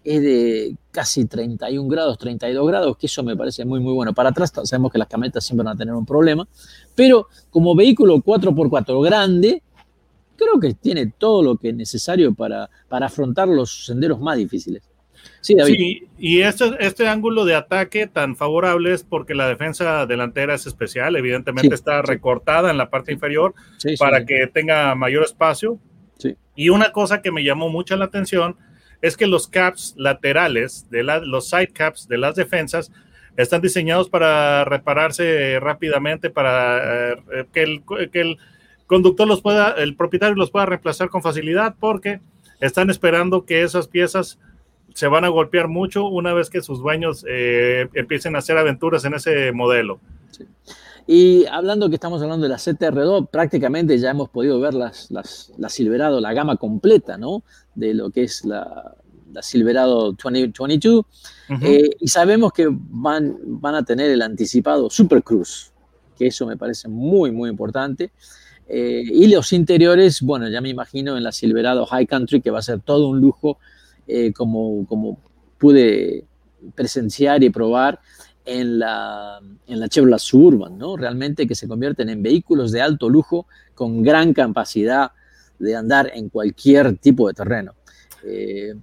es 0.03 0.21
de 0.21 0.75
casi 0.91 1.25
31 1.25 1.87
grados, 1.87 2.17
32 2.17 2.67
grados, 2.67 2.97
que 2.97 3.07
eso 3.07 3.23
me 3.23 3.35
parece 3.35 3.63
muy, 3.65 3.79
muy 3.79 3.93
bueno. 3.93 4.13
Para 4.13 4.29
atrás 4.29 4.51
sabemos 4.63 4.91
que 4.91 4.97
las 4.97 5.07
camionetas 5.07 5.45
siempre 5.45 5.63
van 5.63 5.75
a 5.75 5.77
tener 5.77 5.93
un 5.93 6.05
problema, 6.05 6.47
pero 6.95 7.27
como 7.49 7.75
vehículo 7.75 8.17
4x4 8.17 9.03
grande, 9.03 9.61
creo 10.35 10.59
que 10.59 10.73
tiene 10.73 11.13
todo 11.17 11.41
lo 11.41 11.57
que 11.57 11.69
es 11.69 11.75
necesario 11.75 12.33
para, 12.33 12.69
para 12.89 13.05
afrontar 13.05 13.47
los 13.47 13.85
senderos 13.85 14.19
más 14.19 14.37
difíciles. 14.37 14.83
Sí, 15.39 15.55
David. 15.55 15.75
Sí, 15.75 16.07
y 16.17 16.41
este, 16.41 16.65
este 16.79 17.07
ángulo 17.07 17.45
de 17.45 17.55
ataque 17.55 18.07
tan 18.07 18.35
favorable 18.35 18.93
es 18.93 19.03
porque 19.03 19.35
la 19.35 19.47
defensa 19.47 20.05
delantera 20.05 20.55
es 20.55 20.65
especial, 20.65 21.15
evidentemente 21.15 21.73
está 21.73 22.01
recortada 22.01 22.71
en 22.71 22.77
la 22.77 22.89
parte 22.89 23.13
inferior 23.13 23.53
para 23.99 24.25
que 24.25 24.47
tenga 24.47 24.95
mayor 24.95 25.23
espacio. 25.23 25.79
Y 26.55 26.69
una 26.69 26.91
cosa 26.91 27.21
que 27.21 27.31
me 27.31 27.43
llamó 27.43 27.69
mucho 27.69 27.95
la 27.95 28.05
atención 28.05 28.55
es 29.01 29.17
que 29.17 29.27
los 29.27 29.47
caps 29.47 29.95
laterales, 29.97 30.89
de 30.89 31.03
los 31.03 31.49
side 31.49 31.67
caps 31.73 32.07
de 32.07 32.17
las 32.17 32.35
defensas, 32.35 32.91
están 33.35 33.61
diseñados 33.61 34.09
para 34.09 34.63
repararse 34.63 35.59
rápidamente, 35.59 36.29
para 36.29 37.13
eh, 37.13 37.45
que, 37.51 37.63
el, 37.63 37.83
que 38.11 38.21
el 38.21 38.37
conductor 38.85 39.27
los 39.27 39.41
pueda, 39.41 39.71
el 39.71 39.95
propietario 39.95 40.35
los 40.35 40.51
pueda 40.51 40.67
reemplazar 40.67 41.09
con 41.09 41.21
facilidad, 41.21 41.75
porque 41.79 42.21
están 42.61 42.89
esperando 42.89 43.45
que 43.45 43.63
esas 43.63 43.87
piezas 43.87 44.39
se 44.93 45.07
van 45.07 45.25
a 45.25 45.29
golpear 45.29 45.67
mucho 45.67 46.05
una 46.05 46.33
vez 46.33 46.49
que 46.49 46.61
sus 46.61 46.79
dueños 46.79 47.25
eh, 47.27 47.87
empiecen 47.93 48.35
a 48.35 48.39
hacer 48.39 48.57
aventuras 48.57 49.03
en 49.05 49.15
ese 49.15 49.51
modelo. 49.51 49.99
Y 51.05 51.45
hablando 51.47 51.89
que 51.89 51.95
estamos 51.95 52.21
hablando 52.21 52.43
de 52.43 52.49
la 52.49 52.57
CTR2, 52.57 53.29
prácticamente 53.29 53.97
ya 53.97 54.11
hemos 54.11 54.29
podido 54.29 54.59
ver 54.59 54.73
las, 54.73 55.09
la 55.09 55.69
Silverado, 55.69 56.21
la 56.21 56.33
gama 56.33 56.55
completa, 56.55 57.17
¿no? 57.17 57.43
De 57.75 57.93
lo 57.93 58.09
que 58.09 58.23
es 58.23 58.45
la, 58.45 58.95
Silverado 59.41 60.13
2022. 60.13 61.05
Eh, 61.61 61.89
y 61.99 62.07
sabemos 62.07 62.53
que 62.53 62.67
van, 62.69 63.37
van 63.43 63.75
a 63.75 63.83
tener 63.83 64.11
el 64.11 64.21
anticipado 64.21 64.89
Super 64.89 65.23
Cruise, 65.23 65.73
que 66.17 66.27
eso 66.27 66.45
me 66.45 66.55
parece 66.55 66.87
muy, 66.87 67.31
muy 67.31 67.49
importante. 67.49 68.11
Eh, 68.69 69.03
y 69.05 69.27
los 69.27 69.51
interiores, 69.51 70.21
bueno, 70.21 70.47
ya 70.47 70.61
me 70.61 70.69
imagino 70.69 71.17
en 71.17 71.23
la 71.23 71.33
Silverado 71.33 71.85
High 71.85 72.07
Country, 72.07 72.41
que 72.41 72.49
va 72.49 72.59
a 72.59 72.63
ser 72.63 72.79
todo 72.79 73.09
un 73.09 73.19
lujo, 73.19 73.57
como, 74.35 74.85
como 74.85 75.17
pude 75.57 76.25
presenciar 76.75 77.43
y 77.43 77.49
probar 77.49 77.99
en 78.45 78.79
la, 78.79 79.39
en 79.67 79.79
la 79.79 79.87
Chevrolet 79.87 80.19
Suburban, 80.19 80.77
¿no? 80.77 80.97
Realmente 80.97 81.47
que 81.47 81.55
se 81.55 81.67
convierten 81.67 82.09
en 82.09 82.21
vehículos 82.21 82.71
de 82.71 82.81
alto 82.81 83.09
lujo 83.09 83.47
con 83.73 84.03
gran 84.03 84.33
capacidad 84.33 85.11
de 85.59 85.75
andar 85.75 86.11
en 86.13 86.29
cualquier 86.29 86.97
tipo 86.97 87.27
de 87.27 87.33
terreno. 87.33 87.73
Eh, 88.25 88.73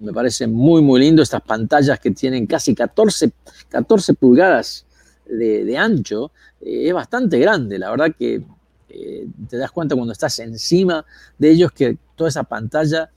me 0.00 0.12
parece 0.12 0.46
muy, 0.46 0.82
muy 0.82 1.00
lindo 1.00 1.22
estas 1.22 1.42
pantallas 1.42 2.00
que 2.00 2.10
tienen 2.10 2.46
casi 2.46 2.74
14, 2.74 3.32
14 3.68 4.14
pulgadas 4.14 4.86
de, 5.26 5.76
ancho. 5.78 6.32
Eh, 6.60 6.88
es 6.88 6.94
bastante 6.94 7.38
grande, 7.38 7.78
la 7.78 7.90
verdad 7.90 8.14
que 8.18 8.42
eh, 8.88 9.26
te 9.48 9.56
das 9.56 9.70
cuenta 9.70 9.94
cuando 9.94 10.12
estás 10.12 10.38
encima 10.40 11.04
de 11.38 11.50
ellos 11.50 11.72
que 11.72 11.96
toda 12.16 12.28
esa 12.28 12.42
pantalla 12.42 13.10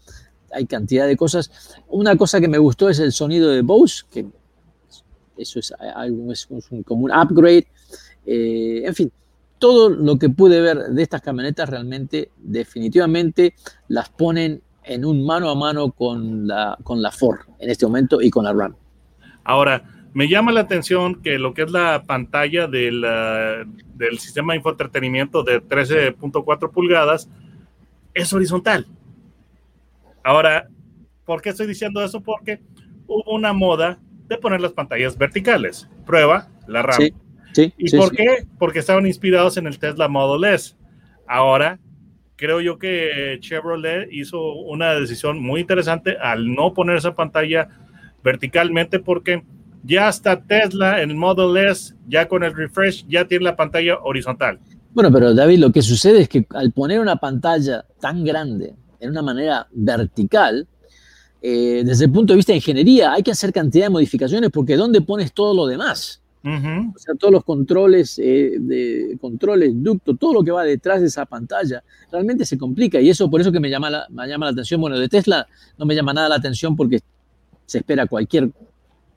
hay 0.51 0.65
cantidad 0.65 1.07
de 1.07 1.17
cosas. 1.17 1.51
Una 1.87 2.15
cosa 2.15 2.39
que 2.39 2.47
me 2.47 2.57
gustó 2.57 2.89
es 2.89 2.99
el 2.99 3.11
sonido 3.11 3.49
de 3.49 3.61
Bose, 3.61 4.03
que 4.11 4.25
eso 5.37 5.59
es 5.59 5.71
algo, 5.71 6.31
es 6.31 6.47
como 6.85 7.05
un 7.05 7.11
upgrade. 7.11 7.67
Eh, 8.25 8.83
en 8.85 8.95
fin, 8.95 9.11
todo 9.59 9.89
lo 9.89 10.17
que 10.17 10.29
pude 10.29 10.61
ver 10.61 10.77
de 10.77 11.03
estas 11.03 11.21
camionetas 11.21 11.69
realmente, 11.69 12.29
definitivamente, 12.37 13.53
las 13.87 14.09
ponen 14.09 14.61
en 14.83 15.05
un 15.05 15.25
mano 15.25 15.49
a 15.49 15.55
mano 15.55 15.91
con 15.91 16.47
la, 16.47 16.77
con 16.83 17.01
la 17.01 17.11
Ford 17.11 17.39
en 17.59 17.69
este 17.69 17.85
momento 17.85 18.21
y 18.21 18.29
con 18.29 18.45
la 18.45 18.53
Ram. 18.53 18.75
Ahora, 19.43 19.83
me 20.13 20.29
llama 20.29 20.51
la 20.51 20.61
atención 20.61 21.21
que 21.21 21.37
lo 21.37 21.53
que 21.53 21.63
es 21.63 21.71
la 21.71 22.03
pantalla 22.03 22.67
del, 22.67 23.01
del 23.95 24.19
sistema 24.19 24.53
de 24.53 24.57
infoentretenimiento 24.57 25.43
de 25.43 25.61
13.4 25.61 26.71
pulgadas 26.71 27.29
es 28.13 28.31
horizontal. 28.31 28.87
Ahora, 30.23 30.69
¿por 31.25 31.41
qué 31.41 31.49
estoy 31.49 31.67
diciendo 31.67 32.03
eso? 32.03 32.21
Porque 32.21 32.61
hubo 33.07 33.35
una 33.35 33.51
moda 33.51 33.99
de 34.27 34.37
poner 34.37 34.61
las 34.61 34.73
pantallas 34.73 35.17
verticales. 35.17 35.87
Prueba 36.05 36.47
la 36.67 36.81
RAM. 36.81 36.99
Sí, 37.53 37.73
¿Y 37.77 37.95
por 37.95 38.11
qué? 38.11 38.45
Porque 38.59 38.79
estaban 38.79 39.07
inspirados 39.07 39.57
en 39.57 39.67
el 39.67 39.79
Tesla 39.79 40.07
Model 40.07 40.53
S. 40.53 40.75
Ahora, 41.27 41.79
creo 42.35 42.59
yo 42.59 42.77
que 42.77 43.37
Chevrolet 43.39 44.09
hizo 44.11 44.41
una 44.53 44.93
decisión 44.93 45.41
muy 45.41 45.61
interesante 45.61 46.17
al 46.17 46.53
no 46.53 46.73
poner 46.73 46.97
esa 46.97 47.15
pantalla 47.15 47.69
verticalmente 48.23 48.99
porque 48.99 49.43
ya 49.83 50.09
está 50.09 50.41
Tesla 50.41 51.01
en 51.01 51.11
el 51.11 51.15
Model 51.15 51.55
S, 51.69 51.93
ya 52.07 52.27
con 52.27 52.43
el 52.43 52.53
refresh, 52.53 53.05
ya 53.07 53.25
tiene 53.25 53.45
la 53.45 53.55
pantalla 53.55 53.99
horizontal. 53.99 54.59
Bueno, 54.93 55.11
pero 55.11 55.33
David, 55.33 55.59
lo 55.59 55.71
que 55.71 55.81
sucede 55.81 56.21
es 56.21 56.29
que 56.29 56.45
al 56.51 56.71
poner 56.71 56.99
una 56.99 57.17
pantalla 57.17 57.85
tan 57.99 58.23
grande 58.23 58.73
en 58.99 59.11
una 59.11 59.21
manera 59.21 59.67
vertical, 59.71 60.67
eh, 61.47 61.83
desde 61.85 62.05
el 62.05 62.11
punto 62.11 62.33
de 62.33 62.37
vista 62.37 62.53
de 62.53 62.57
ingeniería, 62.57 63.13
hay 63.13 63.21
que 63.21 63.29
hacer 63.29 63.53
cantidad 63.53 63.85
de 63.85 63.91
modificaciones 63.91 64.49
porque 64.49 64.75
¿dónde 64.75 65.01
pones 65.01 65.31
todo 65.31 65.53
lo 65.53 65.67
demás? 65.67 66.19
O 66.43 66.97
sea, 66.97 67.13
todos 67.13 67.31
los 67.31 67.43
controles, 67.43 68.17
eh, 68.17 68.55
de 68.59 69.15
controles, 69.21 69.71
ducto, 69.75 70.15
todo 70.15 70.33
lo 70.33 70.43
que 70.43 70.49
va 70.49 70.63
detrás 70.63 71.01
de 71.01 71.07
esa 71.07 71.25
pantalla, 71.27 71.83
realmente 72.11 72.45
se 72.45 72.57
complica. 72.57 72.99
Y 72.99 73.11
eso 73.11 73.29
por 73.29 73.41
eso 73.41 73.51
que 73.51 73.59
me 73.59 73.69
llama, 73.69 73.91
la, 73.91 74.07
me 74.09 74.27
llama 74.27 74.47
la 74.47 74.53
atención. 74.53 74.81
Bueno, 74.81 74.97
de 74.97 75.07
Tesla 75.07 75.47
no 75.77 75.85
me 75.85 75.93
llama 75.93 76.13
nada 76.13 76.29
la 76.29 76.35
atención 76.35 76.75
porque 76.75 76.99
se 77.67 77.77
espera 77.77 78.07
cualquier 78.07 78.51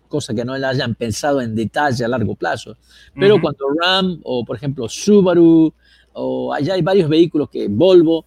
cosa 0.08 0.34
que 0.34 0.44
no 0.44 0.56
la 0.58 0.68
hayan 0.68 0.94
pensado 0.96 1.40
en 1.40 1.54
detalle 1.54 2.04
a 2.04 2.08
largo 2.08 2.34
plazo. 2.34 2.76
Pero 3.14 3.40
cuando 3.40 3.64
RAM 3.82 4.20
o, 4.22 4.44
por 4.44 4.56
ejemplo, 4.56 4.86
Subaru, 4.86 5.72
o 6.12 6.52
allá 6.52 6.74
hay 6.74 6.82
varios 6.82 7.08
vehículos 7.08 7.48
que 7.48 7.68
Volvo, 7.68 8.26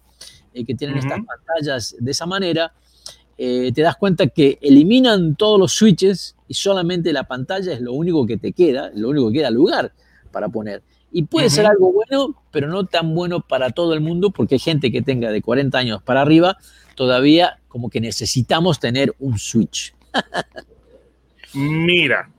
eh, 0.54 0.64
que 0.64 0.74
tienen 0.74 0.98
estas 0.98 1.20
pantallas 1.24 1.94
de 1.98 2.10
esa 2.10 2.26
manera, 2.26 2.72
eh, 3.38 3.72
te 3.74 3.82
das 3.82 3.96
cuenta 3.96 4.26
que 4.28 4.58
eliminan 4.60 5.34
todos 5.36 5.58
los 5.58 5.72
switches 5.72 6.36
y 6.48 6.54
solamente 6.54 7.12
la 7.12 7.24
pantalla 7.24 7.72
es 7.72 7.80
lo 7.80 7.92
único 7.92 8.26
que 8.26 8.36
te 8.36 8.52
queda, 8.52 8.90
lo 8.94 9.08
único 9.08 9.28
que 9.28 9.38
queda 9.38 9.50
lugar 9.50 9.92
para 10.30 10.48
poner. 10.48 10.82
Y 11.10 11.24
puede 11.24 11.50
ser 11.50 11.66
algo 11.66 11.92
bueno, 11.92 12.34
pero 12.50 12.68
no 12.68 12.86
tan 12.86 13.14
bueno 13.14 13.40
para 13.40 13.70
todo 13.70 13.92
el 13.92 14.00
mundo, 14.00 14.30
porque 14.30 14.54
hay 14.54 14.58
gente 14.58 14.90
que 14.90 15.02
tenga 15.02 15.30
de 15.30 15.42
40 15.42 15.76
años 15.76 16.02
para 16.02 16.22
arriba, 16.22 16.56
todavía 16.94 17.58
como 17.68 17.90
que 17.90 18.00
necesitamos 18.00 18.80
tener 18.80 19.14
un 19.18 19.38
switch. 19.38 19.94
Mira, 21.54 22.30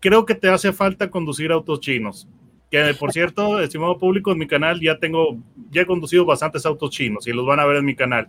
creo 0.00 0.24
que 0.24 0.34
te 0.34 0.48
hace 0.48 0.72
falta 0.72 1.10
conducir 1.10 1.52
autos 1.52 1.80
chinos. 1.80 2.26
Que 2.70 2.94
por 2.98 3.12
cierto, 3.12 3.60
estimado 3.60 3.98
público, 3.98 4.32
en 4.32 4.38
mi 4.38 4.46
canal 4.46 4.80
ya 4.80 4.98
tengo, 4.98 5.38
ya 5.70 5.82
he 5.82 5.86
conducido 5.86 6.24
bastantes 6.24 6.66
autos 6.66 6.90
chinos 6.90 7.26
y 7.26 7.32
los 7.32 7.46
van 7.46 7.60
a 7.60 7.66
ver 7.66 7.76
en 7.76 7.84
mi 7.84 7.94
canal. 7.94 8.28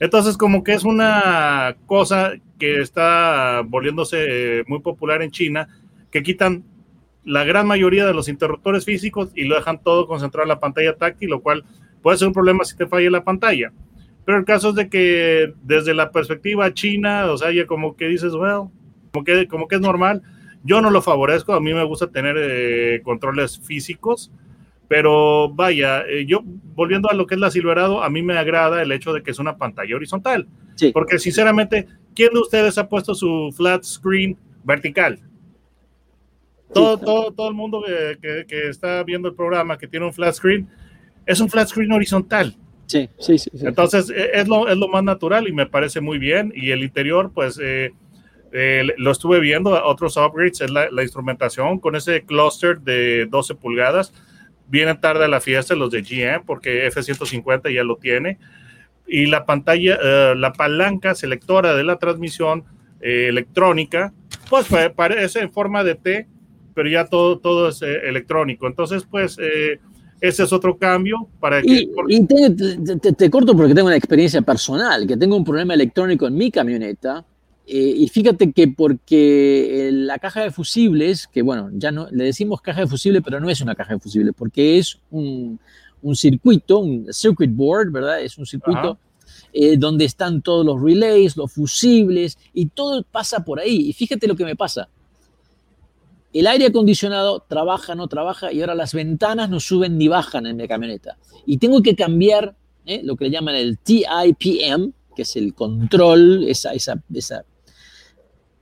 Entonces, 0.00 0.36
como 0.36 0.64
que 0.64 0.72
es 0.72 0.84
una 0.84 1.76
cosa 1.86 2.32
que 2.58 2.80
está 2.80 3.62
volviéndose 3.66 4.60
eh, 4.60 4.64
muy 4.66 4.80
popular 4.80 5.22
en 5.22 5.30
China, 5.30 5.68
que 6.10 6.22
quitan 6.22 6.64
la 7.24 7.44
gran 7.44 7.66
mayoría 7.66 8.06
de 8.06 8.14
los 8.14 8.28
interruptores 8.28 8.84
físicos 8.84 9.30
y 9.34 9.44
lo 9.44 9.56
dejan 9.56 9.82
todo 9.82 10.06
concentrado 10.06 10.44
en 10.44 10.50
la 10.50 10.60
pantalla 10.60 10.96
táctil, 10.96 11.30
lo 11.30 11.40
cual 11.40 11.64
puede 12.02 12.18
ser 12.18 12.28
un 12.28 12.34
problema 12.34 12.64
si 12.64 12.76
te 12.76 12.86
falla 12.86 13.10
la 13.10 13.24
pantalla. 13.24 13.72
Pero 14.24 14.38
el 14.38 14.44
caso 14.44 14.70
es 14.70 14.74
de 14.74 14.88
que 14.88 15.52
desde 15.62 15.94
la 15.94 16.10
perspectiva 16.10 16.72
china, 16.72 17.30
o 17.30 17.36
sea, 17.36 17.50
ya 17.52 17.66
como 17.66 17.96
que 17.96 18.06
dices, 18.06 18.32
bueno, 18.32 18.72
como 19.12 19.24
que, 19.24 19.46
como 19.48 19.68
que 19.68 19.76
es 19.76 19.80
normal. 19.80 20.22
Yo 20.62 20.80
no 20.80 20.90
lo 20.90 21.02
favorezco, 21.02 21.52
a 21.52 21.60
mí 21.60 21.74
me 21.74 21.84
gusta 21.84 22.06
tener 22.06 22.36
eh, 22.38 23.02
controles 23.04 23.60
físicos, 23.60 24.32
pero 24.94 25.48
vaya, 25.48 26.04
eh, 26.08 26.24
yo 26.24 26.42
volviendo 26.44 27.10
a 27.10 27.14
lo 27.14 27.26
que 27.26 27.34
es 27.34 27.40
la 27.40 27.50
Silverado, 27.50 28.00
a 28.04 28.08
mí 28.10 28.22
me 28.22 28.38
agrada 28.38 28.80
el 28.80 28.92
hecho 28.92 29.12
de 29.12 29.24
que 29.24 29.32
es 29.32 29.40
una 29.40 29.56
pantalla 29.56 29.96
horizontal. 29.96 30.46
Porque 30.92 31.18
sinceramente, 31.18 31.88
¿quién 32.14 32.32
de 32.32 32.38
ustedes 32.38 32.78
ha 32.78 32.88
puesto 32.88 33.12
su 33.12 33.52
flat 33.56 33.82
screen 33.82 34.38
vertical? 34.62 35.18
Todo, 36.72 36.96
todo, 36.96 37.32
todo 37.32 37.48
el 37.48 37.54
mundo 37.54 37.82
que, 38.22 38.46
que, 38.46 38.68
está 38.68 39.02
viendo 39.02 39.26
el 39.26 39.34
programa 39.34 39.76
que 39.76 39.88
tiene 39.88 40.06
un 40.06 40.12
flat 40.12 40.32
screen, 40.32 40.68
es 41.26 41.40
un 41.40 41.50
flat 41.50 41.66
screen 41.66 41.90
horizontal. 41.90 42.56
Sí, 42.86 43.08
sí, 43.18 43.36
sí. 43.36 43.50
Entonces, 43.62 44.10
e, 44.10 44.30
es 44.34 44.46
lo, 44.46 44.68
es 44.68 44.76
lo 44.76 44.86
más 44.86 45.02
natural 45.02 45.48
y 45.48 45.52
me 45.52 45.66
parece 45.66 46.00
muy 46.00 46.18
bien. 46.18 46.52
Y 46.54 46.70
el 46.70 46.84
interior, 46.84 47.32
pues, 47.34 47.58
eh, 47.60 47.90
eh, 48.52 48.86
lo 48.96 49.10
estuve 49.10 49.40
viendo, 49.40 49.70
otros 49.84 50.16
upgrades, 50.16 50.60
es 50.60 50.70
la, 50.70 50.88
la, 50.92 51.02
instrumentación 51.02 51.80
con 51.80 51.96
ese 51.96 52.22
cluster 52.22 52.80
de 52.80 53.26
12 53.26 53.56
pulgadas 53.56 54.12
vienen 54.68 55.00
tarde 55.00 55.24
a 55.24 55.28
la 55.28 55.40
fiesta 55.40 55.74
los 55.74 55.90
de 55.90 56.02
GM 56.02 56.44
porque 56.46 56.86
F-150 56.86 57.72
ya 57.72 57.84
lo 57.84 57.96
tiene. 57.96 58.38
Y 59.06 59.26
la 59.26 59.44
pantalla, 59.44 59.98
eh, 60.02 60.34
la 60.36 60.52
palanca 60.52 61.14
selectora 61.14 61.74
de 61.74 61.84
la 61.84 61.98
transmisión 61.98 62.64
eh, 63.00 63.26
electrónica 63.28 64.12
pues 64.48 64.66
parece 64.94 65.40
en 65.40 65.52
forma 65.52 65.84
de 65.84 65.94
T, 65.94 66.28
pero 66.74 66.88
ya 66.88 67.06
todo, 67.06 67.38
todo 67.38 67.68
es 67.68 67.82
eh, 67.82 68.08
electrónico. 68.08 68.66
Entonces, 68.66 69.04
pues 69.08 69.36
eh, 69.40 69.80
ese 70.20 70.44
es 70.44 70.52
otro 70.52 70.76
cambio 70.76 71.28
para 71.40 71.62
que... 71.62 71.88
Y, 72.08 72.26
te, 72.26 73.30
corto 73.30 73.56
porque 73.56 73.74
tengo 73.74 73.88
una 73.88 73.96
experiencia 73.96 74.42
personal, 74.42 75.06
que 75.06 75.16
tengo 75.16 75.36
un 75.36 75.44
problema 75.44 75.74
electrónico 75.74 76.26
en 76.26 76.34
mi 76.34 76.50
camioneta. 76.50 77.24
Eh, 77.66 77.94
y 77.96 78.08
fíjate 78.08 78.52
que 78.52 78.68
porque 78.68 79.90
la 79.92 80.18
caja 80.18 80.42
de 80.42 80.50
fusibles, 80.50 81.26
que 81.26 81.42
bueno, 81.42 81.70
ya 81.72 81.90
no 81.90 82.08
le 82.10 82.24
decimos 82.24 82.60
caja 82.60 82.80
de 82.80 82.86
fusible, 82.86 83.22
pero 83.22 83.40
no 83.40 83.48
es 83.48 83.60
una 83.60 83.74
caja 83.74 83.94
de 83.94 84.00
fusible, 84.00 84.32
porque 84.32 84.78
es 84.78 84.98
un, 85.10 85.58
un 86.02 86.16
circuito, 86.16 86.78
un 86.78 87.12
circuit 87.12 87.50
board, 87.54 87.90
¿verdad? 87.90 88.20
Es 88.20 88.36
un 88.38 88.46
circuito 88.46 88.98
donde 89.78 90.04
están 90.04 90.42
todos 90.42 90.66
los 90.66 90.82
relays, 90.82 91.36
los 91.36 91.52
fusibles, 91.52 92.36
y 92.52 92.66
todo 92.66 93.02
pasa 93.04 93.44
por 93.44 93.60
ahí. 93.60 93.88
Y 93.88 93.92
fíjate 93.92 94.26
lo 94.26 94.34
que 94.34 94.44
me 94.44 94.56
pasa 94.56 94.88
el 96.34 96.48
aire 96.48 96.66
acondicionado 96.66 97.44
trabaja, 97.48 97.94
no 97.94 98.08
trabaja, 98.08 98.52
y 98.52 98.60
ahora 98.60 98.74
las 98.74 98.92
ventanas 98.92 99.48
no 99.48 99.60
suben 99.60 99.96
ni 99.96 100.08
bajan 100.08 100.46
en 100.46 100.56
mi 100.56 100.66
camioneta. 100.66 101.16
Y 101.46 101.58
tengo 101.58 101.80
que 101.80 101.94
cambiar 101.94 102.56
¿eh? 102.86 103.00
lo 103.04 103.16
que 103.16 103.26
le 103.26 103.30
llaman 103.30 103.54
el 103.54 103.78
TIPM, 103.78 104.92
que 105.14 105.22
es 105.22 105.36
el 105.36 105.54
control, 105.54 106.44
esa, 106.48 106.72
esa, 106.72 107.00
esa, 107.14 107.44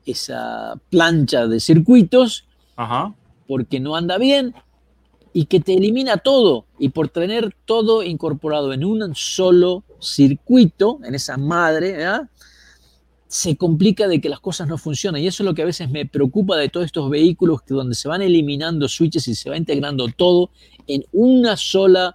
esa 0.06 0.74
plancha 0.90 1.46
de 1.46 1.60
circuitos, 1.60 2.46
porque 3.46 3.80
no 3.80 3.96
anda 3.96 4.18
bien 4.18 4.54
y 5.32 5.46
que 5.46 5.60
te 5.60 5.74
elimina 5.74 6.18
todo. 6.18 6.66
Y 6.78 6.90
por 6.90 7.08
tener 7.08 7.54
todo 7.64 8.02
incorporado 8.02 8.72
en 8.72 8.84
un 8.84 9.14
solo 9.14 9.84
circuito, 10.00 10.98
en 11.04 11.14
esa 11.14 11.36
madre, 11.36 11.92
¿verdad? 11.92 12.28
se 13.32 13.56
complica 13.56 14.08
de 14.08 14.20
que 14.20 14.28
las 14.28 14.40
cosas 14.40 14.68
no 14.68 14.76
funcionan. 14.76 15.22
Y 15.22 15.26
eso 15.26 15.42
es 15.42 15.46
lo 15.46 15.54
que 15.54 15.62
a 15.62 15.64
veces 15.64 15.90
me 15.90 16.04
preocupa 16.04 16.58
de 16.58 16.68
todos 16.68 16.84
estos 16.84 17.08
vehículos 17.08 17.62
que 17.62 17.72
donde 17.72 17.94
se 17.94 18.06
van 18.06 18.20
eliminando 18.20 18.86
switches 18.88 19.26
y 19.26 19.34
se 19.34 19.48
va 19.48 19.56
integrando 19.56 20.06
todo 20.08 20.50
en 20.86 21.02
una 21.12 21.56
sola, 21.56 22.14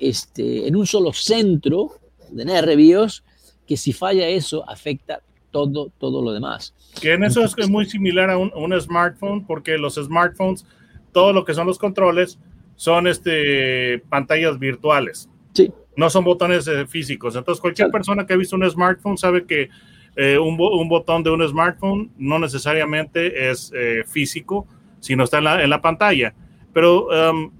este, 0.00 0.66
en 0.66 0.74
un 0.74 0.84
solo 0.84 1.12
centro 1.12 2.00
de 2.32 2.44
nervios, 2.44 3.22
que 3.64 3.76
si 3.76 3.92
falla 3.92 4.26
eso 4.26 4.68
afecta 4.68 5.22
todo, 5.56 5.90
todo 5.98 6.22
lo 6.22 6.32
demás. 6.32 6.74
Que 7.00 7.14
en 7.14 7.24
eso 7.24 7.42
es 7.44 7.68
muy 7.68 7.86
similar 7.86 8.30
a 8.30 8.36
un, 8.38 8.80
smartphone, 8.80 9.44
porque 9.44 9.78
los 9.78 9.94
smartphones, 9.94 10.66
todo 11.12 11.32
lo 11.32 11.44
que 11.44 11.54
son 11.54 11.66
los 11.66 11.78
controles, 11.78 12.38
son 12.76 13.06
este, 13.06 13.98
pantallas 14.10 14.58
virtuales. 14.58 15.28
Sí. 15.54 15.72
No 15.96 16.10
son 16.10 16.24
botones 16.24 16.68
eh, 16.68 16.86
físicos. 16.86 17.36
Entonces, 17.36 17.60
cualquier 17.60 17.90
persona 17.90 18.26
que 18.26 18.34
ha 18.34 18.36
visto 18.36 18.54
un 18.54 18.70
smartphone 18.70 19.16
sabe 19.16 19.46
que 19.46 19.70
eh, 20.14 20.38
un, 20.38 20.56
botón 20.56 21.22
de 21.22 21.30
un 21.30 21.46
smartphone 21.48 22.10
no 22.18 22.38
necesariamente 22.38 23.50
es 23.50 23.72
eh, 23.74 24.02
físico, 24.06 24.66
sino 25.00 25.24
está 25.24 25.38
en 25.38 25.70
la, 25.70 25.80
pantalla. 25.80 26.34
Pero 26.72 27.08
um, 27.08 27.50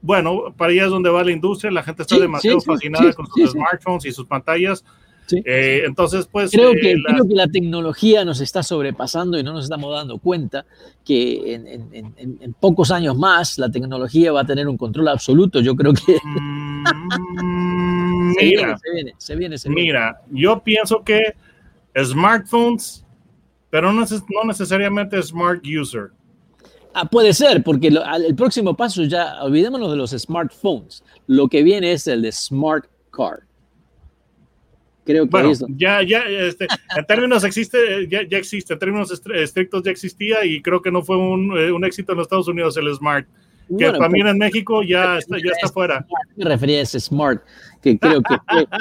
bueno, 0.00 0.54
para 0.56 0.72
allá 0.72 0.84
es 0.84 0.90
donde 0.90 1.10
va 1.10 1.24
la 1.24 1.32
industria, 1.32 1.72
la 1.72 1.82
gente 1.82 2.02
está 2.02 2.18
demasiado 2.18 2.60
fascinada 2.60 3.12
con 3.12 3.26
sus 3.26 3.50
smartphones 3.50 4.04
y 4.04 4.12
sus 4.12 4.26
pantallas. 4.26 4.84
Eh, 5.32 5.82
entonces, 5.84 6.28
pues... 6.30 6.50
Creo 6.50 6.72
que, 6.72 6.96
la... 6.96 7.14
creo 7.14 7.28
que 7.28 7.34
la 7.34 7.48
tecnología 7.48 8.24
nos 8.24 8.40
está 8.40 8.62
sobrepasando 8.62 9.38
y 9.38 9.42
no 9.42 9.52
nos 9.52 9.64
estamos 9.64 9.94
dando 9.94 10.18
cuenta 10.18 10.64
que 11.04 11.54
en, 11.54 12.54
pocos 12.60 12.90
años 12.90 13.16
más 13.16 13.58
la 13.58 13.70
tecnología 13.70 14.32
va 14.32 14.42
a 14.42 14.46
tener 14.46 14.68
un 14.68 14.76
control 14.76 15.08
absoluto. 15.08 15.60
Yo 15.60 15.74
creo 15.76 15.92
que... 15.92 16.18
Mm, 16.24 16.84
se, 18.38 18.44
viene, 18.44 18.76
se, 18.76 18.92
viene, 18.92 19.14
se 19.18 19.36
viene, 19.36 19.58
se 19.58 19.68
viene. 19.68 19.82
Mira, 19.82 20.20
yo 20.30 20.62
pienso 20.62 21.02
que 21.02 21.34
smartphones, 22.02 23.04
pero 23.70 23.92
no, 23.92 24.02
no 24.02 24.44
necesariamente 24.44 25.22
smart 25.22 25.62
user. 25.64 26.10
Ah, 26.94 27.04
puede 27.04 27.32
ser, 27.32 27.62
porque 27.62 27.88
el 27.88 28.34
próximo 28.34 28.76
paso 28.76 29.04
ya, 29.04 29.42
olvidémonos 29.42 29.90
de 29.90 29.96
los 29.96 30.10
smartphones. 30.10 31.04
Lo 31.26 31.48
que 31.48 31.62
viene 31.62 31.92
es 31.92 32.06
el 32.06 32.22
de 32.22 32.32
smart 32.32 32.86
car. 33.10 33.47
Creo 35.08 35.24
que 35.24 35.30
bueno, 35.30 35.52
ya, 35.70 36.02
ya, 36.02 36.18
este, 36.28 36.66
en 36.94 37.06
términos 37.06 37.42
existe, 37.42 38.06
ya, 38.10 38.28
ya, 38.28 38.36
existe, 38.36 38.74
en 38.74 38.78
términos 38.78 39.10
estrictos 39.10 39.82
ya 39.82 39.90
existía 39.90 40.44
y 40.44 40.60
creo 40.60 40.82
que 40.82 40.90
no 40.90 41.02
fue 41.02 41.16
un, 41.16 41.56
eh, 41.56 41.72
un 41.72 41.82
éxito 41.86 42.12
en 42.12 42.18
los 42.18 42.26
Estados 42.26 42.46
Unidos 42.46 42.76
el 42.76 42.94
smart 42.94 43.26
que 43.76 43.90
también 43.92 44.26
en 44.26 44.38
México 44.38 44.82
ya 44.82 45.16
está, 45.16 45.36
ya 45.38 45.52
está 45.52 45.68
fuera. 45.68 46.06
Me 46.36 46.44
refería 46.44 46.78
a 46.78 46.82
ese 46.82 47.00
Smart, 47.00 47.42
que 47.82 47.98
creo 47.98 48.22
que 48.22 48.36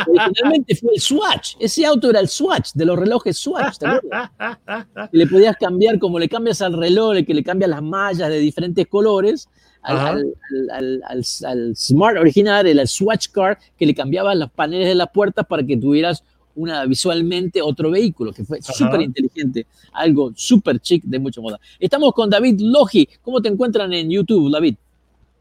originalmente 0.08 0.76
fue 0.76 0.92
el 0.96 1.02
Swatch. 1.02 1.56
Ese 1.60 1.86
auto 1.86 2.10
era 2.10 2.20
el 2.20 2.28
Swatch, 2.28 2.72
de 2.74 2.86
los 2.86 2.98
relojes 2.98 3.38
Swatch. 3.38 3.78
le 5.12 5.28
podías 5.28 5.56
cambiar, 5.58 6.00
como 6.00 6.20
le 6.20 6.30
cambias 6.30 6.62
al 6.62 6.74
reloj, 6.74 7.26
que 7.26 7.34
le 7.34 7.44
cambias 7.44 7.70
las 7.70 7.82
mallas 7.82 8.30
de 8.30 8.40
diferentes 8.40 8.86
colores. 8.88 9.50
Al, 9.88 11.02
al, 11.06 11.76
Smart 11.76 12.18
original, 12.18 12.68
el 12.68 12.88
Swatch 12.88 13.30
Car, 13.30 13.58
que 13.78 13.86
le 13.86 13.96
cambiabas 13.96 14.38
los 14.38 14.52
paneles 14.52 14.88
de 14.88 14.96
las 14.96 15.10
puertas 15.10 15.46
para 15.46 15.64
que 15.66 15.78
tuvieras 15.78 16.24
una 16.56 16.86
visualmente 16.86 17.62
otro 17.62 17.92
vehículo, 17.92 18.34
que 18.34 18.44
fue 18.44 18.62
súper 18.62 19.02
inteligente, 19.02 19.68
algo 19.94 20.34
súper 20.36 20.80
chic 20.80 21.04
de 21.04 21.20
mucha 21.20 21.40
moda. 21.40 21.60
Estamos 21.80 22.12
con 22.14 22.30
David 22.30 22.60
Logi. 22.60 23.08
¿Cómo 23.22 23.42
te 23.42 23.48
encuentran 23.48 23.94
en 23.94 24.10
YouTube, 24.10 24.52
David? 24.52 24.76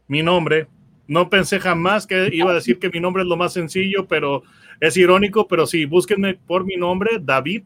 Mi 0.07 0.23
nombre. 0.23 0.67
No 1.07 1.29
pensé 1.29 1.59
jamás 1.59 2.05
que 2.05 2.29
iba 2.33 2.51
a 2.51 2.53
decir 2.53 2.79
que 2.79 2.89
mi 2.89 2.99
nombre 2.99 3.23
es 3.23 3.29
lo 3.29 3.37
más 3.37 3.53
sencillo, 3.53 4.07
pero 4.07 4.43
es 4.79 4.97
irónico, 4.97 5.47
pero 5.47 5.65
sí, 5.65 5.85
búsquenme 5.85 6.35
por 6.35 6.65
mi 6.65 6.75
nombre, 6.75 7.11
David 7.21 7.63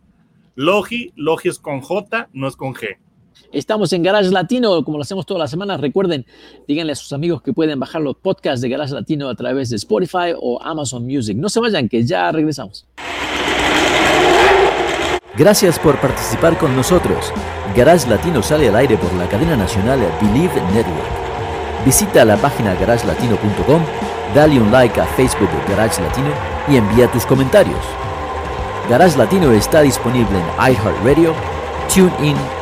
Logi. 0.56 1.12
Logi 1.16 1.50
es 1.50 1.60
con 1.60 1.82
J, 1.82 2.30
no 2.34 2.48
es 2.48 2.56
con 2.56 2.74
G. 2.74 2.98
Estamos 3.52 3.92
en 3.94 4.04
Garage 4.04 4.30
Latino, 4.30 4.84
como 4.84 4.98
lo 4.98 5.04
hacemos 5.04 5.26
todas 5.26 5.40
las 5.40 5.52
semanas. 5.52 5.82
Recuerden, 5.82 6.26
díganle 6.68 6.94
a 6.94 6.96
sus 6.96 7.12
amigos 7.14 7.42
que 7.42 7.54
pueden 7.54 7.80
bajar 7.80 8.02
los 8.02 8.16
podcasts 8.16 8.62
de 8.62 8.70
Garage 8.70 8.94
Latino 8.94 9.30
a 9.30 9.36
través 9.36 9.70
de 9.70 9.76
Spotify 9.76 10.34
o 10.40 10.62
Amazon 10.62 11.06
Music. 11.06 11.38
No 11.38 11.50
se 11.50 11.60
vayan, 11.60 11.90
que 11.90 12.06
ya 12.06 12.32
regresamos. 12.32 12.86
Gracias 15.38 15.80
por 15.80 16.00
participar 16.00 16.58
con 16.58 16.76
nosotros. 16.76 17.32
Garage 17.76 18.10
Latino 18.10 18.44
sale 18.44 18.68
al 18.68 18.76
aire 18.76 18.98
por 18.98 19.14
la 19.14 19.28
cadena 19.30 19.56
nacional 19.56 20.00
Believe 20.22 20.62
Network. 20.74 21.22
Visita 21.86 22.26
la 22.26 22.38
página 22.38 22.76
garagelatino.com, 22.76 23.82
dale 24.36 24.60
un 24.60 24.72
like 24.72 25.00
a 25.00 25.06
Facebook 25.06 25.50
Garage 25.68 26.02
Latino 26.02 26.30
y 26.68 26.76
envía 26.76 27.10
tus 27.12 27.26
comentarios. 27.26 27.80
Garage 28.90 29.18
Latino 29.18 29.52
está 29.52 29.82
disponible 29.82 30.38
en 30.38 30.74
iHeartRadio, 30.74 31.34
TuneIn, 31.94 32.36